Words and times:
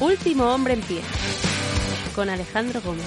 Último 0.00 0.44
hombre 0.52 0.74
en 0.74 0.82
pie. 0.82 1.00
Con 2.14 2.28
Alejandro 2.28 2.82
Gómez. 2.82 3.06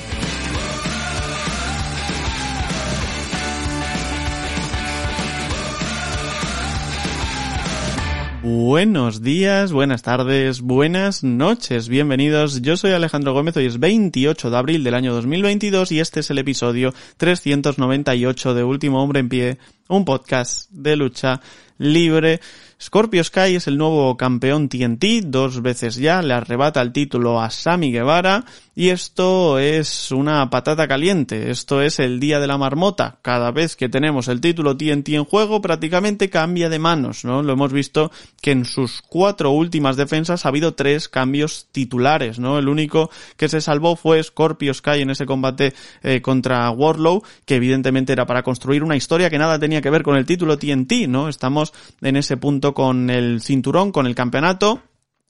Buenos 8.42 9.22
días, 9.22 9.72
buenas 9.72 10.02
tardes, 10.02 10.62
buenas 10.62 11.24
noches, 11.24 11.90
bienvenidos. 11.90 12.64
Yo 12.64 12.76
soy 12.76 12.94
Alejandro 12.94 13.34
Gómez, 13.34 13.56
hoy 13.58 13.68
es 13.68 13.80
28 13.80 14.50
de 14.50 14.58
abril 14.58 14.84
del 14.84 14.96
año 14.96 15.14
2022 15.14 15.92
y 15.92 16.00
este 16.00 16.22
es 16.22 16.32
el 16.32 16.40
episodio 16.40 16.94
398 17.18 18.54
de 18.56 18.64
Último 18.64 19.04
Hombre 19.04 19.20
en 19.20 19.30
Pie, 19.30 19.58
un 19.90 20.06
podcast 20.06 20.72
de 20.72 20.96
lucha 20.96 21.42
libre. 21.78 22.40
Scorpio 22.82 23.22
Sky 23.22 23.56
es 23.56 23.68
el 23.68 23.78
nuevo 23.78 24.16
campeón 24.16 24.70
TNT, 24.70 25.26
dos 25.26 25.62
veces 25.62 25.98
ya, 25.98 26.22
le 26.22 26.34
arrebata 26.34 26.82
el 26.82 26.94
título 26.94 27.42
a 27.42 27.50
Sami 27.50 27.92
Guevara 27.92 28.46
y 28.74 28.88
esto 28.88 29.60
es 29.60 30.10
una 30.14 30.50
patata 30.50 30.88
caliente, 30.88 31.52
esto 31.52 31.82
es 31.82 32.00
el 32.00 32.22
día 32.22 32.40
de 32.40 32.48
la 32.48 32.58
marmota. 32.58 33.20
Cada 33.22 33.52
vez 33.52 33.76
que 33.76 33.90
tenemos 33.90 34.30
el 34.30 34.40
título 34.40 34.78
TNT 34.78 35.10
en 35.10 35.26
juego 35.26 35.60
prácticamente 35.60 36.30
cambia 36.30 36.70
de 36.70 36.80
manos, 36.80 37.26
¿no? 37.26 37.44
Lo 37.44 37.52
hemos 37.52 37.74
visto 37.74 38.10
que 38.42 38.52
en 38.52 38.64
sus 38.64 39.02
cuatro 39.02 39.52
últimas 39.52 39.98
defensas 39.98 40.46
ha 40.46 40.48
habido 40.48 40.76
tres 40.76 41.10
cambios 41.10 41.68
titulares, 41.74 42.40
¿no? 42.40 42.58
El 42.58 42.70
único 42.70 43.10
que 43.36 43.50
se 43.50 43.60
salvó 43.60 43.98
fue 43.98 44.24
Scorpio 44.24 44.74
Sky 44.74 45.02
en 45.02 45.10
ese 45.10 45.26
combate 45.26 45.74
eh, 46.02 46.22
contra 46.22 46.72
Warlow, 46.72 47.24
que 47.44 47.56
evidentemente 47.56 48.14
era 48.14 48.26
para 48.26 48.44
construir 48.44 48.86
una 48.86 48.96
historia 48.96 49.30
que 49.30 49.38
nada 49.38 49.60
tenía 49.60 49.82
que 49.82 49.90
ver 49.90 50.04
con 50.04 50.16
el 50.16 50.26
título 50.26 50.58
TNT, 50.58 51.10
¿no? 51.10 51.28
Estamos 51.28 51.74
en 52.00 52.16
ese 52.16 52.38
punto 52.38 52.69
con 52.74 53.10
el 53.10 53.42
cinturón, 53.42 53.92
con 53.92 54.08
el 54.08 54.16
campeonato, 54.16 54.82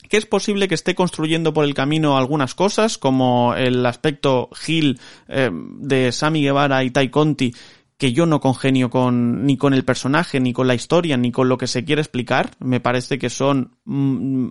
que 0.09 0.18
es 0.18 0.26
posible 0.26 0.68
que 0.68 0.76
esté 0.76 0.95
construyendo 0.95 1.54
por 1.54 1.66
el 1.66 1.73
camino 1.73 2.18
algunas 2.18 2.56
cosas, 2.56 2.98
como 2.98 3.54
el 3.56 3.86
aspecto 3.86 4.50
Gil 4.54 5.00
eh, 5.28 5.52
de 5.52 6.12
Sammy 6.12 6.42
Guevara 6.42 6.84
y 6.84 6.92
Tai 6.92 7.09
Conti, 7.09 7.54
que 7.98 8.14
yo 8.14 8.26
no 8.26 8.40
congenio 8.40 8.90
con 8.90 9.46
ni 9.46 9.58
con 9.58 9.73
el 9.73 9.84
personaje, 9.84 10.40
ni 10.40 10.54
con 10.54 10.68
la 10.68 10.73
historia, 10.73 11.18
ni 11.18 11.31
con 11.31 11.50
lo 11.50 11.58
que 11.58 11.68
se 11.68 11.84
quiere 11.84 12.02
explicar. 12.02 12.52
Me 12.59 12.80
parece 12.80 13.20
que 13.20 13.30
son 13.30 13.76
mm, 13.84 14.48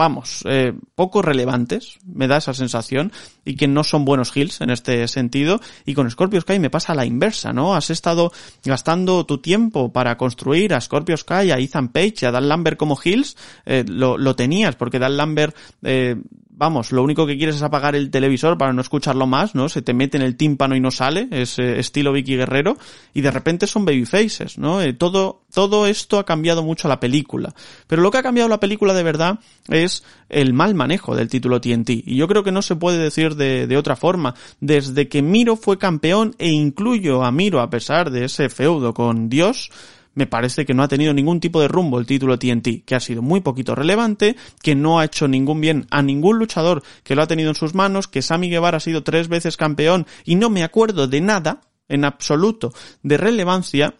vamos, 0.00 0.42
eh, 0.46 0.72
poco 0.94 1.20
relevantes, 1.20 1.98
me 2.06 2.26
da 2.26 2.38
esa 2.38 2.54
sensación, 2.54 3.12
y 3.44 3.56
que 3.56 3.68
no 3.68 3.84
son 3.84 4.06
buenos 4.06 4.34
heals 4.34 4.62
en 4.62 4.70
este 4.70 5.06
sentido. 5.08 5.60
Y 5.84 5.92
con 5.92 6.10
Scorpio 6.10 6.40
Sky 6.40 6.58
me 6.58 6.70
pasa 6.70 6.94
la 6.94 7.04
inversa, 7.04 7.52
¿no? 7.52 7.74
Has 7.74 7.90
estado 7.90 8.32
gastando 8.64 9.26
tu 9.26 9.42
tiempo 9.42 9.92
para 9.92 10.16
construir 10.16 10.72
a 10.72 10.80
Scorpio 10.80 11.18
Sky, 11.18 11.50
a 11.50 11.58
Ethan 11.58 11.88
Page, 11.88 12.24
a 12.24 12.30
Dan 12.30 12.48
Lambert 12.48 12.78
como 12.78 12.96
heals, 12.96 13.36
eh, 13.66 13.84
lo, 13.86 14.16
lo, 14.16 14.34
tenías, 14.34 14.74
porque 14.74 14.98
Dan 14.98 15.18
Lambert 15.18 15.54
eh, 15.82 16.16
vamos, 16.60 16.92
lo 16.92 17.02
único 17.02 17.26
que 17.26 17.38
quieres 17.38 17.56
es 17.56 17.62
apagar 17.62 17.96
el 17.96 18.10
televisor 18.10 18.58
para 18.58 18.74
no 18.74 18.82
escucharlo 18.82 19.26
más, 19.26 19.54
¿no? 19.54 19.70
Se 19.70 19.80
te 19.80 19.94
mete 19.94 20.18
en 20.18 20.22
el 20.22 20.36
tímpano 20.36 20.76
y 20.76 20.80
no 20.80 20.90
sale, 20.90 21.26
es 21.30 21.58
eh, 21.58 21.80
estilo 21.80 22.12
Vicky 22.12 22.36
Guerrero, 22.36 22.76
y 23.14 23.22
de 23.22 23.30
repente 23.30 23.66
son 23.66 23.86
babyfaces, 23.86 24.58
¿no? 24.58 24.82
Eh, 24.82 24.92
todo, 24.92 25.40
todo 25.54 25.86
esto 25.86 26.18
ha 26.18 26.26
cambiado 26.26 26.62
mucho 26.62 26.86
la 26.86 27.00
película. 27.00 27.54
Pero 27.86 28.02
lo 28.02 28.10
que 28.10 28.18
ha 28.18 28.22
cambiado 28.22 28.46
la 28.50 28.60
película 28.60 28.92
de 28.92 29.02
verdad 29.02 29.38
es 29.70 30.04
el 30.28 30.52
mal 30.52 30.74
manejo 30.74 31.16
del 31.16 31.30
título 31.30 31.62
TNT. 31.62 31.88
Y 32.04 32.16
yo 32.16 32.28
creo 32.28 32.44
que 32.44 32.52
no 32.52 32.60
se 32.60 32.76
puede 32.76 32.98
decir 32.98 33.36
de, 33.36 33.66
de 33.66 33.76
otra 33.78 33.96
forma. 33.96 34.34
Desde 34.60 35.08
que 35.08 35.22
Miro 35.22 35.56
fue 35.56 35.78
campeón, 35.78 36.34
e 36.36 36.50
incluyo 36.50 37.24
a 37.24 37.32
Miro 37.32 37.60
a 37.60 37.70
pesar 37.70 38.10
de 38.10 38.26
ese 38.26 38.50
feudo 38.50 38.92
con 38.92 39.30
Dios, 39.30 39.70
me 40.14 40.26
parece 40.26 40.66
que 40.66 40.74
no 40.74 40.82
ha 40.82 40.88
tenido 40.88 41.14
ningún 41.14 41.40
tipo 41.40 41.60
de 41.60 41.68
rumbo 41.68 41.98
el 41.98 42.06
título 42.06 42.38
TNT, 42.38 42.84
que 42.84 42.94
ha 42.94 43.00
sido 43.00 43.22
muy 43.22 43.40
poquito 43.40 43.74
relevante, 43.74 44.36
que 44.62 44.74
no 44.74 44.98
ha 44.98 45.04
hecho 45.04 45.28
ningún 45.28 45.60
bien 45.60 45.86
a 45.90 46.02
ningún 46.02 46.38
luchador 46.38 46.82
que 47.04 47.14
lo 47.14 47.22
ha 47.22 47.26
tenido 47.26 47.50
en 47.50 47.54
sus 47.54 47.74
manos, 47.74 48.08
que 48.08 48.22
Sammy 48.22 48.50
Guevara 48.50 48.78
ha 48.78 48.80
sido 48.80 49.02
tres 49.02 49.28
veces 49.28 49.56
campeón 49.56 50.06
y 50.24 50.36
no 50.36 50.50
me 50.50 50.64
acuerdo 50.64 51.06
de 51.06 51.20
nada, 51.20 51.60
en 51.88 52.04
absoluto, 52.04 52.72
de 53.02 53.16
relevancia, 53.16 53.94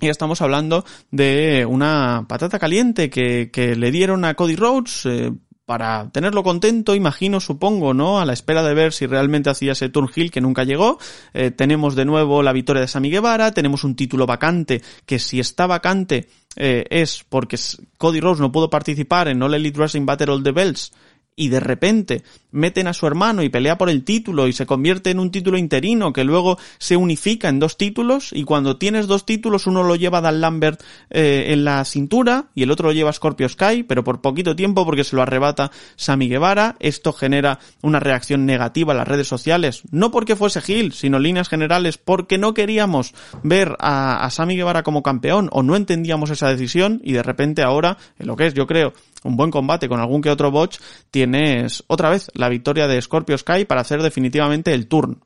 y 0.00 0.08
estamos 0.08 0.40
hablando 0.40 0.84
de 1.10 1.66
una 1.68 2.26
patata 2.28 2.58
caliente 2.58 3.10
que, 3.10 3.76
le 3.76 3.90
dieron 3.90 4.24
a 4.24 4.34
Cody 4.34 4.56
Rhodes 4.56 5.06
eh, 5.06 5.32
para 5.64 6.10
tenerlo 6.12 6.42
contento, 6.42 6.94
imagino, 6.94 7.40
supongo, 7.40 7.94
¿no? 7.94 8.20
A 8.20 8.26
la 8.26 8.32
espera 8.32 8.62
de 8.62 8.74
ver 8.74 8.92
si 8.92 9.06
realmente 9.06 9.50
hacía 9.50 9.72
ese 9.72 9.88
Turnhill 9.88 10.30
que 10.30 10.40
nunca 10.40 10.64
llegó. 10.64 10.98
Eh, 11.32 11.50
tenemos 11.50 11.94
de 11.94 12.04
nuevo 12.04 12.42
la 12.42 12.52
victoria 12.52 12.82
de 12.82 12.88
Sami 12.88 13.10
Guevara, 13.10 13.52
tenemos 13.52 13.84
un 13.84 13.96
título 13.96 14.26
vacante, 14.26 14.82
que 15.06 15.18
si 15.18 15.40
está 15.40 15.66
vacante 15.66 16.28
eh, 16.56 16.84
es 16.90 17.24
porque 17.28 17.58
Cody 17.98 18.20
Rhodes 18.20 18.40
no 18.40 18.52
pudo 18.52 18.68
participar 18.68 19.28
en 19.28 19.42
All 19.42 19.54
Elite 19.54 19.78
Wrestling 19.78 20.06
Battle 20.06 20.32
of 20.32 20.42
the 20.42 20.52
Bells 20.52 20.92
y 21.36 21.48
de 21.48 21.60
repente 21.60 22.22
meten 22.54 22.86
a 22.86 22.94
su 22.94 23.06
hermano 23.06 23.42
y 23.42 23.48
pelea 23.48 23.76
por 23.76 23.90
el 23.90 24.04
título 24.04 24.46
y 24.46 24.52
se 24.52 24.64
convierte 24.64 25.10
en 25.10 25.18
un 25.18 25.30
título 25.30 25.58
interino 25.58 26.12
que 26.12 26.24
luego 26.24 26.56
se 26.78 26.96
unifica 26.96 27.48
en 27.48 27.58
dos 27.58 27.76
títulos 27.76 28.30
y 28.32 28.44
cuando 28.44 28.76
tienes 28.76 29.06
dos 29.08 29.26
títulos 29.26 29.66
uno 29.66 29.82
lo 29.82 29.96
lleva 29.96 30.20
Dan 30.20 30.40
Lambert 30.40 30.80
eh, 31.10 31.46
en 31.48 31.64
la 31.64 31.84
cintura 31.84 32.46
y 32.54 32.62
el 32.62 32.70
otro 32.70 32.88
lo 32.88 32.94
lleva 32.94 33.12
Scorpio 33.12 33.48
Sky 33.48 33.82
pero 33.82 34.04
por 34.04 34.20
poquito 34.20 34.54
tiempo 34.54 34.84
porque 34.84 35.04
se 35.04 35.16
lo 35.16 35.22
arrebata 35.22 35.72
Sammy 35.96 36.28
Guevara. 36.28 36.76
Esto 36.78 37.12
genera 37.12 37.58
una 37.82 37.98
reacción 37.98 38.46
negativa 38.46 38.92
en 38.92 38.98
las 38.98 39.08
redes 39.08 39.26
sociales 39.26 39.82
no 39.90 40.12
porque 40.12 40.36
fuese 40.36 40.60
Gil 40.60 40.92
sino 40.92 41.18
líneas 41.18 41.48
generales 41.48 41.98
porque 41.98 42.38
no 42.38 42.54
queríamos 42.54 43.14
ver 43.42 43.76
a, 43.80 44.24
a 44.24 44.30
Sammy 44.30 44.56
Guevara 44.56 44.84
como 44.84 45.02
campeón 45.02 45.48
o 45.50 45.64
no 45.64 45.74
entendíamos 45.74 46.30
esa 46.30 46.48
decisión 46.48 47.00
y 47.02 47.12
de 47.12 47.22
repente 47.24 47.62
ahora 47.62 47.98
en 48.18 48.28
lo 48.28 48.36
que 48.36 48.46
es 48.46 48.54
yo 48.54 48.68
creo 48.68 48.92
un 49.24 49.36
buen 49.36 49.50
combate 49.50 49.88
con 49.88 50.00
algún 50.00 50.20
que 50.20 50.30
otro 50.30 50.50
botch 50.50 50.78
tienes 51.10 51.82
otra 51.88 52.10
vez 52.10 52.30
la 52.34 52.43
victoria 52.48 52.86
de 52.86 53.00
Scorpio 53.00 53.36
Sky 53.38 53.64
para 53.64 53.80
hacer 53.80 54.02
definitivamente 54.02 54.72
el 54.72 54.86
turn. 54.86 55.20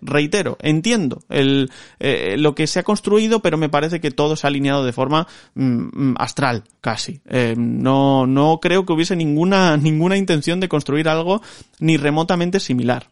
Reitero, 0.00 0.56
entiendo 0.60 1.22
el, 1.28 1.70
eh, 1.98 2.36
lo 2.38 2.54
que 2.54 2.66
se 2.66 2.78
ha 2.78 2.82
construido, 2.84 3.40
pero 3.40 3.58
me 3.58 3.68
parece 3.68 4.00
que 4.00 4.10
todo 4.10 4.36
se 4.36 4.46
ha 4.46 4.48
alineado 4.48 4.84
de 4.84 4.92
forma 4.92 5.26
mm, 5.54 6.14
astral, 6.18 6.64
casi. 6.80 7.20
Eh, 7.28 7.54
no, 7.58 8.26
no 8.26 8.60
creo 8.62 8.86
que 8.86 8.92
hubiese 8.92 9.16
ninguna, 9.16 9.76
ninguna 9.78 10.16
intención 10.16 10.60
de 10.60 10.68
construir 10.68 11.08
algo 11.08 11.42
ni 11.80 11.96
remotamente 11.96 12.60
similar. 12.60 13.08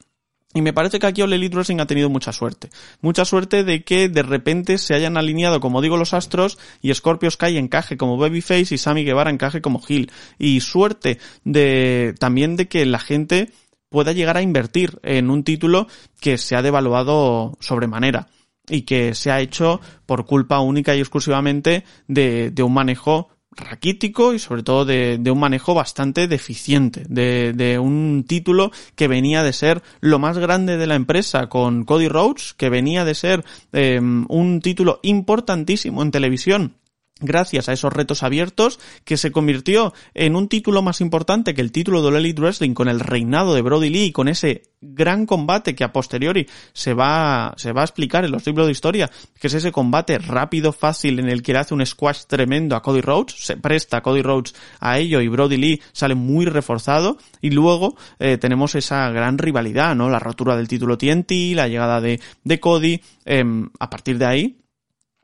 Y 0.53 0.63
me 0.63 0.73
parece 0.73 0.99
que 0.99 1.07
aquí 1.07 1.23
Elite 1.23 1.55
Wrestling 1.55 1.79
ha 1.79 1.87
tenido 1.87 2.11
mucha 2.11 2.33
suerte. 2.33 2.71
Mucha 3.01 3.25
suerte 3.25 3.63
de 3.63 3.85
que 3.85 4.09
de 4.09 4.23
repente 4.23 4.79
se 4.79 4.95
hayan 4.95 5.17
alineado, 5.17 5.61
como 5.61 5.81
digo, 5.81 5.97
los 5.97 6.13
astros 6.13 6.59
y 6.83 6.93
Scorpio 6.93 7.31
Sky 7.31 7.57
encaje 7.57 7.97
como 7.97 8.17
Babyface 8.17 8.75
y 8.75 8.79
Sammy 8.79 9.05
Guevara 9.05 9.31
encaje 9.31 9.61
como 9.61 9.81
Hill. 9.87 10.11
Y 10.39 10.61
suerte 10.61 11.19
de, 11.45 12.15
también 12.19 12.57
de 12.57 12.67
que 12.67 12.85
la 12.85 12.99
gente 12.99 13.53
pueda 13.91 14.13
llegar 14.13 14.37
a 14.37 14.43
invertir 14.43 14.99
en 15.05 15.31
un 15.31 15.45
título 15.45 15.87
que 16.21 16.37
se 16.37 16.57
ha 16.57 16.63
devaluado 16.63 17.57
sobremanera 17.61 18.29
y 18.69 18.83
que 18.83 19.15
se 19.15 19.31
ha 19.31 19.41
hecho 19.41 19.81
por 20.05 20.27
culpa 20.27 20.61
única 20.61 20.97
y 20.97 21.01
exclusivamente 21.01 21.85
de, 22.09 22.51
de 22.51 22.63
un 22.65 22.75
manejo 22.75 23.29
raquítico 23.53 24.33
y 24.33 24.39
sobre 24.39 24.63
todo 24.63 24.85
de, 24.85 25.19
de, 25.19 25.31
un 25.31 25.41
manejo 25.41 25.75
bastante 25.75 26.29
deficiente, 26.29 27.05
de, 27.09 27.53
de, 27.53 27.79
un 27.79 28.25
título 28.27 28.71
que 28.95 29.09
venía 29.09 29.43
de 29.43 29.53
ser 29.53 29.83
lo 30.01 30.19
más 30.19 30.39
grande 30.39 30.77
de 30.77 30.87
la 30.87 30.95
empresa 30.95 31.49
con 31.49 31.85
Cody 31.85 32.09
Rhodes, 32.09 32.55
que 32.55 32.71
venía 32.71 33.05
de 33.05 33.15
ser 33.15 33.45
eh, 33.73 34.01
un 34.01 34.61
título 34.63 35.01
importantísimo 35.03 36.03
en 36.03 36.11
televisión 36.11 36.80
gracias 37.21 37.69
a 37.69 37.73
esos 37.73 37.93
retos 37.93 38.23
abiertos, 38.23 38.81
que 39.05 39.17
se 39.17 39.31
convirtió 39.31 39.93
en 40.15 40.37
un 40.37 40.49
título 40.49 40.83
más 40.83 41.01
importante 41.01 41.55
que 41.55 41.61
el 41.61 41.73
título 41.73 42.03
de 42.03 42.19
Elite 42.19 42.41
Wrestling 42.41 42.75
con 42.75 42.89
el 42.89 43.01
reinado 43.01 43.55
de 43.55 43.63
Brody 43.63 43.91
Lee 43.91 44.05
y 44.07 44.13
con 44.13 44.29
ese 44.29 44.63
gran 44.81 45.27
combate 45.27 45.75
que 45.75 45.85
a 45.85 45.93
posteriori 45.93 46.47
se 46.73 46.95
va, 46.95 47.53
se 47.57 47.73
va 47.73 47.83
a 47.83 47.85
explicar 47.85 48.25
en 48.25 48.31
los 48.31 48.47
libros 48.47 48.67
de 48.67 48.73
historia, 48.73 49.11
que 49.39 49.49
es 49.49 49.55
ese 49.55 49.73
combate 49.73 50.19
rápido, 50.19 50.73
fácil, 50.73 51.19
en 51.19 51.29
el 51.29 51.43
que 51.43 51.53
le 51.53 51.59
hace 51.59 51.75
un 51.75 51.85
squash 51.85 52.25
tremendo 52.27 52.77
a 52.77 52.83
Cody 52.83 53.01
Rhodes, 53.01 53.35
se 53.39 53.57
presta 53.57 53.99
a 53.99 54.03
Cody 54.03 54.23
Rhodes 54.23 54.55
a 54.81 54.99
ello 54.99 55.21
y 55.21 55.29
Brody 55.29 55.57
Lee 55.57 55.83
sale 55.93 56.15
muy 56.15 56.47
reforzado 56.47 57.19
y 57.41 57.51
luego 57.51 57.97
eh, 58.19 58.39
tenemos 58.39 58.75
esa 58.75 59.11
gran 59.11 59.39
rivalidad, 59.39 59.95
¿no? 59.95 60.09
La 60.09 60.19
rotura 60.19 60.57
del 60.57 60.69
título 60.69 60.97
TNT, 60.97 61.55
la 61.55 61.69
llegada 61.69 62.01
de, 62.01 62.21
de 62.45 62.61
Cody, 62.61 63.01
eh, 63.27 63.45
a 63.79 63.91
partir 63.91 64.19
de 64.19 64.27
ahí 64.27 64.57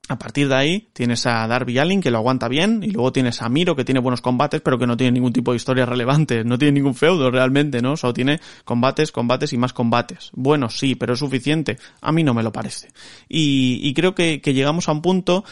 A 0.09 0.19
partir 0.19 0.49
de 0.49 0.55
ahí 0.55 0.89
tienes 0.93 1.27
a 1.27 1.47
Darby 1.49 1.79
Allin 1.79 2.01
que 2.01 2.13
lo 2.13 2.19
aguanta 2.19 2.47
bien 2.47 2.81
y 2.85 2.93
luego 2.93 3.13
tienes 3.13 3.43
a 3.43 3.49
Miro 3.49 3.75
que 3.75 3.85
tiene 3.85 3.99
buenos 3.99 4.21
combates 4.21 4.61
pero 4.61 4.79
que 4.79 4.87
no 4.87 4.97
tiene 4.97 5.13
ningún 5.13 5.33
tipo 5.33 5.51
de 5.51 5.57
historia 5.57 5.85
relevante, 5.85 6.45
no 6.45 6.59
tiene 6.59 6.73
ningún 6.73 6.95
feudo 6.95 7.29
realmente, 7.31 7.83
¿no? 7.83 7.97
Solo 7.97 8.15
tiene 8.15 8.41
combates, 8.65 9.11
combates 9.11 9.53
y 9.53 9.59
más 9.59 9.73
combates. 9.73 10.31
Bueno, 10.35 10.69
sí, 10.69 10.95
pero 10.95 11.15
es 11.15 11.19
suficiente. 11.19 11.79
A 12.01 12.13
mí 12.13 12.23
no 12.23 12.35
me 12.35 12.45
lo 12.45 12.53
parece. 12.53 12.89
Y, 13.29 13.93
creo 13.95 14.15
que, 14.15 14.39
llegamos 14.39 14.89
a 14.89 14.93
un 14.93 15.03
punto, 15.03 15.45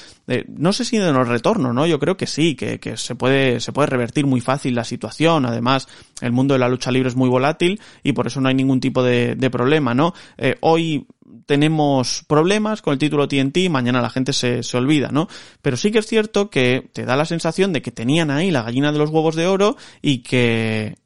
no 0.49 0.73
sé 0.73 0.85
si 0.85 0.99
de 0.99 1.13
no 1.13 1.25
retorno, 1.25 1.73
¿no? 1.73 1.87
Yo 1.87 1.99
creo 1.99 2.17
que 2.17 2.27
sí, 2.27 2.55
que, 2.55 2.97
se 2.97 3.15
puede, 3.17 3.59
se 3.59 3.73
puede 3.73 3.87
revertir 3.87 4.27
muy 4.27 4.41
fácil 4.41 4.75
la 4.75 4.85
situación. 4.85 5.47
Además, 5.47 5.89
el 6.21 6.33
mundo 6.33 6.55
de 6.55 6.61
la 6.61 6.69
lucha 6.69 6.93
libre 6.93 7.09
es 7.09 7.17
muy 7.17 7.29
volátil 7.29 7.81
y 8.03 8.13
por 8.13 8.29
eso 8.29 8.41
no 8.41 8.49
hay 8.49 8.55
ningún 8.55 8.81
tipo 8.81 9.03
de, 9.03 9.37
problema, 9.51 9.95
¿no? 9.95 10.15
Eh, 10.39 10.57
hoy 10.61 11.07
tenemos 11.47 12.25
problemas 12.27 12.83
con 12.83 12.93
el 12.93 12.99
título 12.99 13.29
TNT, 13.29 13.71
mañana 13.71 14.03
la 14.03 14.11
gente 14.11 14.33
se, 14.33 14.63
se, 14.63 14.77
olvida, 14.77 15.09
¿no? 15.09 15.29
Pero 15.63 15.77
sí 15.77 15.91
que 15.91 15.99
es 15.99 16.07
cierto 16.07 16.51
que 16.51 16.91
te 16.93 17.05
da 17.05 17.17
la 17.17 17.25
sensación 17.25 17.73
de 17.73 17.83
que 17.83 17.91
tenían 17.91 18.31
ahí 18.31 18.51
la 18.51 18.63
gallina 18.63 18.93
de 18.93 18.99
los 18.99 19.11
huevos 19.11 19.37
de 19.37 19.47
oro 19.47 19.77
y 20.03 20.19
que 20.19 20.97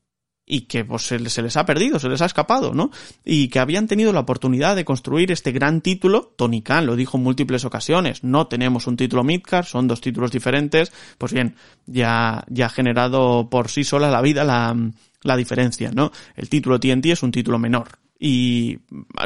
y 0.48 0.62
que 0.62 0.84
pues 0.84 1.02
se, 1.02 1.18
les 1.18 1.56
ha 1.56 1.66
perdido, 1.66 1.98
se 1.98 2.08
les 2.08 2.22
ha 2.22 2.26
escapado, 2.26 2.72
¿no? 2.72 2.90
Y 3.24 3.48
que 3.48 3.58
habían 3.58 3.86
tenido 3.86 4.12
la 4.14 4.20
oportunidad 4.20 4.74
de 4.76 4.84
construir 4.84 5.30
este 5.30 5.52
gran 5.52 5.82
título, 5.82 6.32
Tony 6.36 6.62
Khan 6.62 6.86
lo 6.86 6.96
dijo 6.96 7.18
en 7.18 7.24
múltiples 7.24 7.66
ocasiones, 7.66 8.24
no 8.24 8.46
tenemos 8.46 8.86
un 8.86 8.96
título 8.96 9.22
Midcard, 9.22 9.66
son 9.66 9.86
dos 9.86 10.00
títulos 10.00 10.32
diferentes, 10.32 10.90
pues 11.18 11.34
bien, 11.34 11.56
ya, 11.86 12.44
ya 12.48 12.66
ha 12.66 12.70
generado 12.70 13.50
por 13.50 13.68
sí 13.68 13.84
sola 13.84 14.10
la 14.10 14.22
vida 14.22 14.42
la, 14.42 14.74
la 15.22 15.36
diferencia, 15.36 15.90
¿no? 15.92 16.10
El 16.34 16.48
título 16.48 16.80
TNT 16.80 17.06
es 17.06 17.22
un 17.22 17.30
título 17.30 17.58
menor, 17.58 17.98
y 18.18 18.78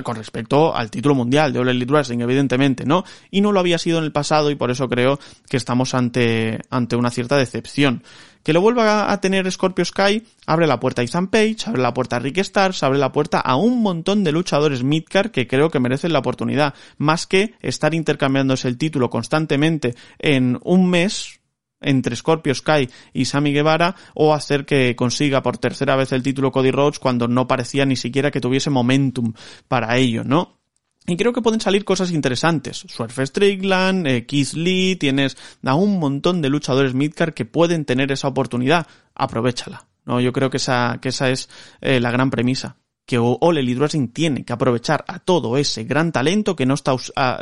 con 0.04 0.16
respecto 0.16 0.74
al 0.74 0.90
título 0.90 1.14
mundial 1.14 1.52
de 1.52 1.58
All 1.58 1.86
Wrestling, 1.86 2.20
evidentemente, 2.20 2.84
¿no? 2.84 3.04
Y 3.30 3.40
no 3.40 3.52
lo 3.52 3.60
había 3.60 3.78
sido 3.78 3.98
en 3.98 4.04
el 4.04 4.12
pasado 4.12 4.50
y 4.50 4.54
por 4.54 4.70
eso 4.70 4.88
creo 4.88 5.18
que 5.48 5.56
estamos 5.56 5.94
ante, 5.94 6.60
ante 6.70 6.96
una 6.96 7.10
cierta 7.10 7.36
decepción. 7.36 8.02
Que 8.42 8.52
lo 8.52 8.60
vuelva 8.60 9.12
a 9.12 9.20
tener 9.20 9.50
Scorpio 9.50 9.84
Sky 9.84 10.24
abre 10.46 10.66
la 10.66 10.80
puerta 10.80 11.00
a 11.00 11.04
Ethan 11.04 11.28
Page, 11.28 11.58
abre 11.66 11.80
la 11.80 11.94
puerta 11.94 12.16
a 12.16 12.18
Rick 12.18 12.38
Stars, 12.38 12.82
abre 12.82 12.98
la 12.98 13.12
puerta 13.12 13.38
a 13.38 13.56
un 13.56 13.82
montón 13.82 14.24
de 14.24 14.32
luchadores 14.32 14.82
midcard 14.82 15.30
que 15.30 15.46
creo 15.46 15.70
que 15.70 15.80
merecen 15.80 16.12
la 16.12 16.18
oportunidad, 16.18 16.74
más 16.98 17.26
que 17.26 17.54
estar 17.60 17.94
intercambiándose 17.94 18.68
el 18.68 18.78
título 18.78 19.10
constantemente 19.10 19.94
en 20.18 20.58
un 20.64 20.90
mes, 20.90 21.40
entre 21.82 22.17
Scorpio 22.17 22.55
Sky 22.55 22.88
y 23.12 23.25
Sammy 23.25 23.52
Guevara 23.52 23.94
o 24.14 24.34
hacer 24.34 24.64
que 24.64 24.96
consiga 24.96 25.43
por 25.43 25.58
tercera 25.58 25.96
vez 25.96 26.12
el 26.12 26.23
título 26.23 26.52
Cody 26.52 26.70
Rhodes 26.70 26.99
cuando 26.99 27.29
no 27.29 27.46
parecía 27.46 27.84
ni 27.87 27.96
siquiera 27.96 28.31
que 28.31 28.40
tuviese 28.40 28.70
momentum 28.70 29.32
para 29.69 29.96
ello, 29.96 30.25
¿no? 30.25 30.58
Y 31.06 31.17
creo 31.17 31.32
que 31.32 31.43
pueden 31.43 31.61
salir 31.61 31.84
cosas 31.84 32.12
interesantes. 32.12 32.84
Swerve 32.88 33.26
Strickland, 33.26 34.06
eh, 34.06 34.25
Keith 34.25 34.52
Lee, 34.52 34.96
tienes 34.96 35.37
a 35.64 35.75
un 35.75 35.99
montón 35.99 36.40
de 36.43 36.49
luchadores 36.49 36.94
midcard 36.94 37.34
que 37.34 37.44
pueden 37.44 37.85
tener 37.85 38.12
esa 38.12 38.28
oportunidad. 38.28 38.87
Aprovechala. 39.14 39.88
No, 40.05 40.20
yo 40.20 40.32
creo 40.32 40.50
que 40.50 40.58
esa, 40.58 40.99
que 41.02 41.08
esa 41.08 41.31
es 41.31 41.49
eh, 41.81 41.99
la 41.99 42.11
gran 42.11 42.31
premisa 42.31 42.76
que 43.06 43.16
Elite 43.16 43.78
Wrestling 43.78 44.08
tiene 44.08 44.44
que 44.44 44.52
aprovechar 44.52 45.04
a 45.08 45.19
todo 45.19 45.56
ese 45.56 45.84
gran 45.84 46.12
talento 46.12 46.56
que 46.56 46.66
no 46.66 46.75
está 46.75 46.94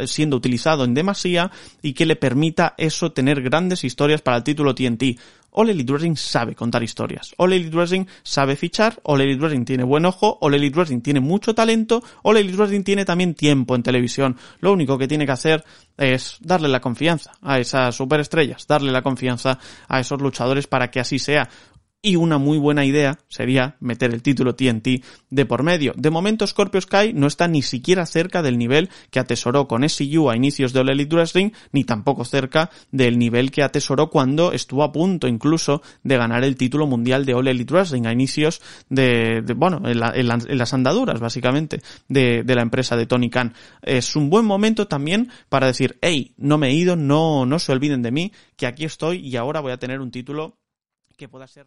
siendo 0.07 0.37
utilizado 0.37 0.85
en 0.85 0.95
demasía 0.95 1.51
y 1.83 1.93
que 1.93 2.07
le 2.07 2.17
permita 2.17 2.75
eso 2.79 3.13
tener 3.13 3.43
grandes 3.43 3.85
historias 3.85 4.23
para 4.23 4.39
el 4.39 4.45
título 4.45 4.75
TNT. 4.75 5.19
Elite 5.53 5.93
Wrestling 5.93 6.17
sabe 6.17 6.55
contar 6.55 6.83
historias. 6.83 7.35
Elite 7.39 7.75
Wrestling 7.75 8.07
sabe 8.23 8.57
fichar. 8.57 9.01
Elite 9.05 9.41
Wrestling 9.41 9.65
tiene 9.65 9.85
buen 9.85 10.05
ojo. 10.07 10.39
Elite 10.43 10.77
Wrestling 10.77 11.01
tiene 11.01 11.21
mucho 11.21 11.55
talento. 11.55 12.03
Elite 12.25 12.57
Wrestling 12.57 12.83
tiene 12.83 13.05
también 13.05 13.35
tiempo 13.35 13.75
en 13.75 13.83
televisión. 13.83 14.37
Lo 14.61 14.73
único 14.73 14.97
que 14.97 15.09
tiene 15.09 15.27
que 15.27 15.33
hacer 15.33 15.65
es 15.97 16.39
darle 16.41 16.69
la 16.69 16.81
confianza 16.81 17.33
a 17.43 17.59
esas 17.59 17.95
superestrellas, 17.95 18.67
darle 18.67 18.93
la 18.93 19.03
confianza 19.03 19.59
a 19.89 20.01
esos 20.01 20.21
luchadores 20.21 20.67
para 20.67 20.91
que 20.91 21.01
así 21.01 21.19
sea. 21.19 21.49
Y 22.03 22.17
una 22.17 22.39
muy 22.39 22.57
buena 22.57 22.87
idea 22.87 23.19
sería 23.29 23.77
meter 23.79 24.15
el 24.15 24.23
título 24.23 24.55
TNT 24.55 25.05
de 25.29 25.45
por 25.45 25.63
medio. 25.63 25.93
De 25.99 26.09
momento 26.09 26.47
Scorpio 26.47 26.81
Sky 26.81 27.13
no 27.13 27.27
está 27.27 27.47
ni 27.47 27.61
siquiera 27.61 28.07
cerca 28.07 28.41
del 28.41 28.57
nivel 28.57 28.89
que 29.11 29.21
atesoró 29.21 29.69
con 29.69 29.87
SCU 29.87 30.31
a 30.31 30.37
inicios 30.37 30.73
de 30.73 30.81
All 30.81 30.89
Elite 30.89 31.15
Wrestling, 31.15 31.51
ni 31.73 31.85
tampoco 31.85 32.25
cerca 32.25 32.71
del 32.91 33.19
nivel 33.19 33.51
que 33.51 33.63
atesoró 33.63 34.09
cuando 34.09 34.53
estuvo 34.53 34.83
a 34.83 34.93
punto 34.93 35.29
incluso 35.29 35.83
de 36.03 36.17
ganar 36.17 36.43
el 36.43 36.57
título 36.57 36.87
mundial 36.87 37.27
de 37.27 37.35
All 37.35 37.49
Elite 37.49 37.75
Wrestling 37.75 38.07
a 38.07 38.13
inicios 38.13 38.63
de, 38.89 39.45
bueno, 39.55 39.83
en, 39.85 39.99
las 39.99 40.73
andaduras 40.73 41.21
básicamente 41.21 41.83
de, 42.09 42.45
de, 42.45 42.55
la 42.55 42.63
empresa 42.63 42.97
de 42.97 43.05
Tony 43.05 43.29
Khan. 43.29 43.53
Es 43.83 44.17
un 44.17 44.31
buen 44.31 44.47
momento 44.47 44.89
también 44.89 45.31
para 45.51 45.67
decir, 45.67 45.99
hey, 46.01 46.33
no 46.39 46.57
me 46.57 46.69
he 46.69 46.73
ido, 46.73 46.97
no, 46.97 47.45
no 47.45 47.59
se 47.59 47.73
olviden 47.73 48.01
de 48.01 48.11
mí, 48.11 48.33
que 48.57 48.67
aquí 48.67 48.87
estoy 48.87 49.19
y 49.19 49.37
ahora 49.37 49.61
voy 49.61 49.73
a 49.73 49.79
tener 49.79 50.01
un 50.01 50.11
título 50.11 50.57
que 51.19 51.29
pueda 51.29 51.47
ser 51.47 51.67